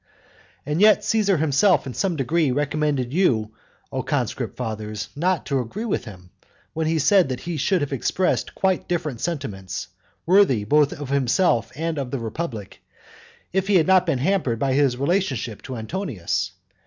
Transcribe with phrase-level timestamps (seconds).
[0.65, 3.51] And yet Caesar himself in some degree recommended you,
[3.91, 6.31] O conscript fathers, not to agree with him,
[6.73, 9.89] when he said that he should have expressed quite different sentiments,
[10.25, 12.81] worthy both of himself and of the republic,
[13.53, 16.53] if he had not been hampered by his relationship to Antonius.